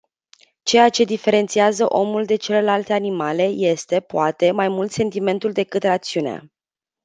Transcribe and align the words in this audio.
Ceea 0.63 0.89
ce 0.89 1.03
diferențiază 1.03 1.85
omul 1.87 2.25
de 2.25 2.35
celelalte 2.35 2.93
animale 2.93 3.43
este, 3.43 3.99
poate, 3.99 4.51
mai 4.51 4.67
mult 4.67 4.91
sentimentul 4.91 5.51
decât 5.51 5.83
rațiunea. 5.83 6.43